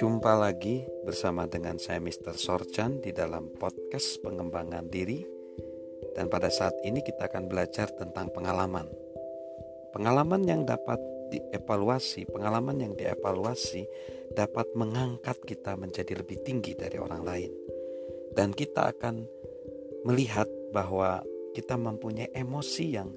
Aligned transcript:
Jumpa 0.00 0.32
lagi 0.40 0.88
bersama 1.04 1.44
dengan 1.44 1.76
saya 1.76 2.00
Mr. 2.00 2.32
Sorchan 2.32 3.04
di 3.04 3.12
dalam 3.12 3.52
podcast 3.60 4.24
pengembangan 4.24 4.88
diri 4.88 5.20
dan 6.16 6.32
pada 6.32 6.48
saat 6.48 6.72
ini 6.80 7.04
kita 7.04 7.28
akan 7.28 7.44
belajar 7.52 7.92
tentang 7.92 8.32
pengalaman. 8.32 8.88
Pengalaman 9.92 10.48
yang 10.48 10.64
dapat 10.64 10.96
dievaluasi, 11.28 12.24
pengalaman 12.24 12.80
yang 12.80 12.96
dievaluasi 12.96 13.84
dapat 14.32 14.72
mengangkat 14.72 15.36
kita 15.44 15.76
menjadi 15.76 16.24
lebih 16.24 16.40
tinggi 16.40 16.72
dari 16.72 16.96
orang 16.96 17.20
lain. 17.20 17.52
Dan 18.32 18.56
kita 18.56 18.96
akan 18.96 19.28
melihat 20.08 20.48
bahwa 20.72 21.20
kita 21.52 21.76
mempunyai 21.76 22.32
emosi 22.32 22.86
yang 22.96 23.12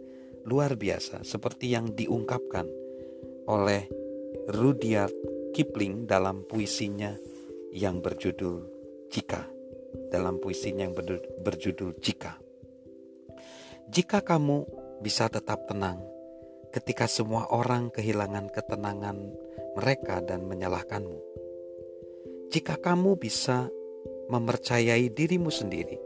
luar 0.48 0.80
biasa 0.80 1.28
seperti 1.28 1.76
yang 1.76 1.92
diungkapkan 1.92 2.66
oleh 3.52 3.84
Rudyard 4.48 5.12
Kipling 5.52 6.08
dalam 6.08 6.48
puisinya 6.48 7.12
yang 7.76 8.00
berjudul 8.00 8.64
Jika. 9.12 9.44
Dalam 10.08 10.40
puisinya 10.40 10.88
yang 10.88 10.96
berjudul 11.44 12.00
Jika. 12.00 12.40
Jika 13.92 14.24
kamu 14.24 14.64
bisa 15.04 15.28
tetap 15.28 15.68
tenang 15.68 16.00
ketika 16.72 17.08
semua 17.08 17.48
orang 17.52 17.92
kehilangan 17.92 18.52
ketenangan 18.52 19.18
mereka 19.76 20.20
dan 20.24 20.44
menyalahkanmu. 20.48 21.20
Jika 22.52 22.80
kamu 22.80 23.20
bisa 23.20 23.68
mempercayai 24.28 25.12
dirimu 25.12 25.52
sendiri 25.52 25.98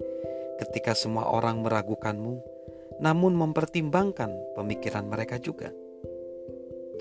ketika 0.61 0.93
semua 0.93 1.29
orang 1.33 1.65
meragukanmu, 1.65 2.41
namun 3.01 3.33
mempertimbangkan 3.33 4.29
pemikiran 4.53 5.09
mereka 5.09 5.41
juga. 5.41 5.73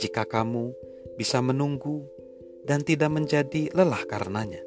Jika 0.01 0.25
kamu 0.25 0.73
bisa 1.21 1.45
menunggu 1.45 2.09
dan 2.65 2.81
tidak 2.81 3.13
menjadi 3.13 3.69
lelah 3.77 4.01
karenanya, 4.09 4.65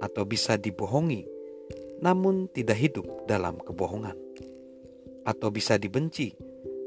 atau 0.00 0.24
bisa 0.24 0.60
dibohongi 0.60 1.24
namun 2.00 2.48
tidak 2.52 2.80
hidup 2.80 3.04
dalam 3.28 3.60
kebohongan, 3.60 4.16
atau 5.24 5.48
bisa 5.52 5.76
dibenci 5.76 6.32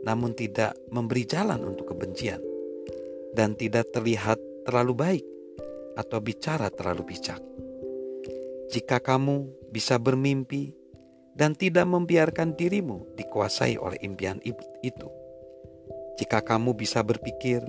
namun 0.06 0.34
tidak 0.34 0.74
memberi 0.90 1.24
jalan 1.26 1.62
untuk 1.66 1.94
kebencian, 1.94 2.42
dan 3.34 3.58
tidak 3.58 3.90
terlihat 3.94 4.38
terlalu 4.66 4.94
baik 4.94 5.26
atau 5.98 6.18
bicara 6.22 6.70
terlalu 6.74 7.14
bijak. 7.14 7.42
Jika 8.74 8.98
kamu 8.98 9.70
bisa 9.70 10.02
bermimpi 10.02 10.74
dan 11.34 11.58
tidak 11.58 11.90
membiarkan 11.90 12.54
dirimu 12.54 13.18
dikuasai 13.18 13.78
oleh 13.78 13.98
impian 14.06 14.38
itu, 14.46 15.08
jika 16.22 16.46
kamu 16.46 16.78
bisa 16.78 17.02
berpikir 17.02 17.66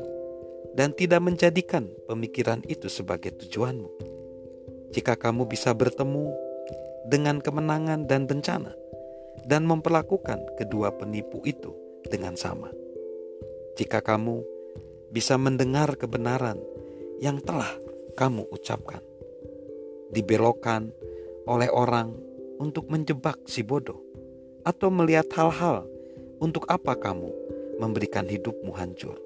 dan 0.77 0.93
tidak 0.93 1.23
menjadikan 1.25 1.89
pemikiran 2.05 2.61
itu 2.69 2.91
sebagai 2.93 3.33
tujuanmu. 3.41 3.89
Jika 4.93 5.19
kamu 5.19 5.51
bisa 5.51 5.75
bertemu 5.75 6.31
dengan 7.09 7.41
kemenangan 7.43 8.07
dan 8.07 8.29
bencana 8.29 8.75
dan 9.45 9.67
memperlakukan 9.67 10.57
kedua 10.61 10.95
penipu 10.95 11.43
itu 11.43 11.75
dengan 12.07 12.39
sama. 12.39 12.71
Jika 13.75 14.05
kamu 14.05 14.45
bisa 15.11 15.35
mendengar 15.35 15.99
kebenaran 15.99 16.59
yang 17.19 17.43
telah 17.43 17.71
kamu 18.15 18.47
ucapkan, 18.55 19.03
dibelokkan 20.15 20.95
oleh 21.51 21.71
orang 21.71 22.15
untuk 22.65 22.89
menjebak 22.89 23.45
si 23.45 23.61
bodoh, 23.61 24.01
atau 24.65 24.89
melihat 24.89 25.29
hal-hal 25.37 25.85
untuk 26.41 26.65
apa 26.73 26.97
kamu 26.97 27.29
memberikan 27.77 28.25
hidupmu 28.25 28.73
hancur 28.73 29.21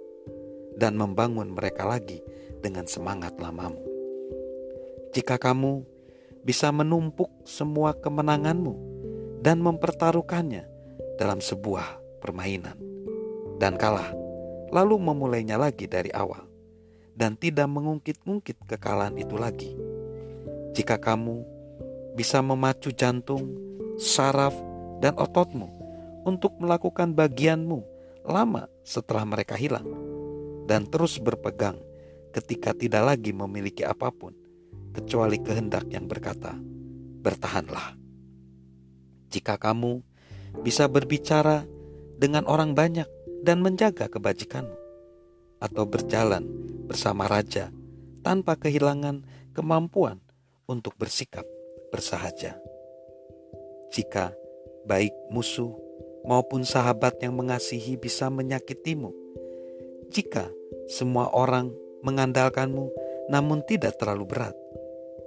dan 0.75 0.99
membangun 0.99 1.55
mereka 1.55 1.87
lagi 1.87 2.19
dengan 2.59 2.91
semangat 2.91 3.39
lamamu. 3.39 3.79
Jika 5.15 5.39
kamu 5.39 5.87
bisa 6.43 6.75
menumpuk 6.75 7.31
semua 7.47 7.95
kemenanganmu 7.95 8.75
dan 9.39 9.63
mempertaruhkannya 9.63 10.67
dalam 11.15 11.39
sebuah 11.39 12.19
permainan 12.19 12.75
dan 13.63 13.79
kalah, 13.79 14.11
lalu 14.75 14.99
memulainya 14.99 15.55
lagi 15.55 15.87
dari 15.87 16.11
awal 16.11 16.43
dan 17.19 17.35
tidak 17.35 17.67
mengungkit-ungkit 17.67 18.67
kekalahan 18.67 19.19
itu 19.19 19.35
lagi. 19.35 19.75
Jika 20.75 20.99
kamu 21.03 21.58
bisa 22.19 22.43
memacu 22.43 22.91
jantung, 22.91 23.47
saraf, 23.95 24.51
dan 24.99 25.15
ototmu 25.15 25.71
untuk 26.27 26.59
melakukan 26.59 27.15
bagianmu 27.15 27.79
lama 28.27 28.67
setelah 28.83 29.23
mereka 29.23 29.55
hilang, 29.55 29.87
dan 30.67 30.83
terus 30.91 31.23
berpegang 31.23 31.79
ketika 32.35 32.75
tidak 32.75 33.15
lagi 33.15 33.31
memiliki 33.31 33.87
apa 33.87 34.11
pun 34.11 34.35
kecuali 34.91 35.39
kehendak 35.39 35.87
yang 35.95 36.11
berkata, 36.11 36.59
"Bertahanlah." 37.23 37.95
Jika 39.31 39.55
kamu 39.55 40.03
bisa 40.67 40.91
berbicara 40.91 41.63
dengan 42.19 42.51
orang 42.51 42.75
banyak 42.75 43.07
dan 43.47 43.63
menjaga 43.63 44.11
kebajikanmu, 44.11 44.75
atau 45.63 45.87
berjalan 45.87 46.43
bersama 46.91 47.31
raja 47.31 47.71
tanpa 48.27 48.59
kehilangan 48.59 49.23
kemampuan 49.55 50.19
untuk 50.67 50.99
bersikap 50.99 51.47
bersahaja. 51.89 52.57
Jika 53.93 54.37
baik 54.85 55.13
musuh 55.33 55.73
maupun 56.25 56.65
sahabat 56.65 57.21
yang 57.25 57.37
mengasihi 57.37 57.97
bisa 57.97 58.29
menyakitimu, 58.29 59.13
jika 60.09 60.49
semua 60.89 61.29
orang 61.33 61.73
mengandalkanmu, 62.01 62.89
namun 63.29 63.61
tidak 63.69 64.01
terlalu 64.01 64.25
berat. 64.25 64.57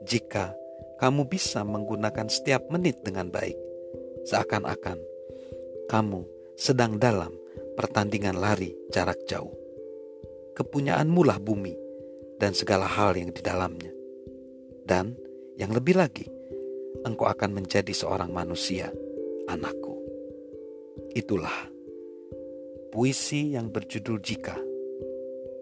Jika 0.02 0.58
kamu 0.98 1.30
bisa 1.30 1.62
menggunakan 1.62 2.30
setiap 2.30 2.66
menit 2.74 3.02
dengan 3.06 3.30
baik, 3.30 3.58
seakan-akan 4.26 4.98
kamu 5.90 6.26
sedang 6.58 6.98
dalam 6.98 7.34
pertandingan 7.78 8.38
lari 8.38 8.74
jarak 8.90 9.22
jauh. 9.30 9.54
Kepunyaanmu 10.58 11.22
lah 11.26 11.38
bumi 11.38 11.74
dan 12.42 12.58
segala 12.58 12.90
hal 12.90 13.14
yang 13.18 13.30
di 13.30 13.42
dalamnya. 13.46 13.94
Dan 14.82 15.14
yang 15.58 15.72
lebih 15.74 15.98
lagi, 15.98 16.26
engkau 17.08 17.28
akan 17.28 17.56
menjadi 17.56 17.92
seorang 17.92 18.30
manusia, 18.32 18.92
anakku. 19.48 19.98
Itulah 21.12 21.72
puisi 22.92 23.56
yang 23.56 23.72
berjudul 23.72 24.20
Jika 24.20 24.56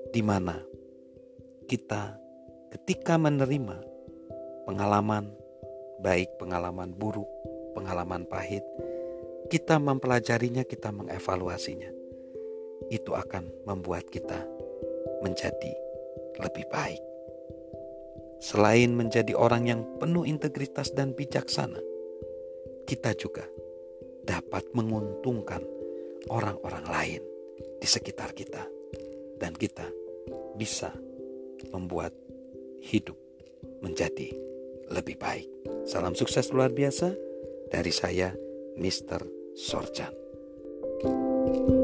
di 0.09 0.21
mana 0.25 0.57
kita 1.69 2.17
ketika 2.73 3.17
menerima 3.17 3.77
pengalaman 4.65 5.29
baik, 6.01 6.29
pengalaman 6.41 6.93
buruk, 6.93 7.29
pengalaman 7.77 8.25
pahit, 8.25 8.65
kita 9.49 9.77
mempelajarinya, 9.81 10.65
kita 10.65 10.93
mengevaluasinya. 10.93 11.89
Itu 12.89 13.13
akan 13.13 13.65
membuat 13.65 14.09
kita 14.09 14.45
menjadi 15.21 15.73
lebih 16.39 16.65
baik. 16.71 17.08
Selain 18.39 18.95
menjadi 18.95 19.35
orang 19.35 19.67
yang 19.67 19.81
penuh 19.99 20.23
integritas 20.23 20.95
dan 20.95 21.11
bijaksana, 21.11 21.79
kita 22.87 23.11
juga 23.19 23.43
dapat 24.23 24.71
menguntungkan 24.71 25.59
orang-orang 26.31 26.85
lain 26.87 27.21
di 27.79 27.87
sekitar 27.87 28.31
kita, 28.31 28.63
dan 29.39 29.51
kita 29.55 29.87
bisa 30.55 30.95
membuat 31.71 32.15
hidup 32.79 33.15
menjadi 33.83 34.31
lebih 34.87 35.19
baik. 35.19 35.47
Salam 35.83 36.15
sukses 36.15 36.47
luar 36.55 36.71
biasa 36.71 37.11
dari 37.67 37.91
saya, 37.91 38.31
Mr. 38.79 39.19
Sorjan. 39.55 40.15
thank 40.99 41.69
you 41.69 41.78